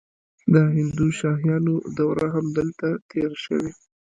[0.53, 3.69] د هندوشاهیانو دوره هم دلته تیره شوې